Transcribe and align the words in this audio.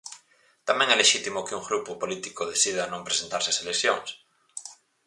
Tamén 0.67 0.91
é 0.93 0.95
lexítimo 0.97 1.45
que 1.47 1.57
un 1.59 1.67
grupo 1.69 1.91
político 2.03 2.41
decida 2.51 2.83
non 2.91 3.05
presentarse 3.07 3.51
ás 3.53 3.61
eleccións. 3.63 4.09